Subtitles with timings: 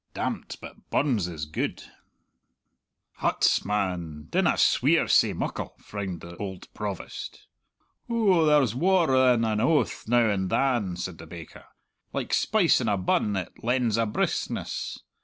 [0.15, 1.83] Dam't, but Burns is gude."
[3.17, 7.45] "Huts, man, dinna sweer sae muckle!" frowned the old Provost.
[8.09, 11.65] "Ou, there's waur than an oath now and than," said the baker.
[12.13, 14.97] "Like spice in a bun it lends a briskness.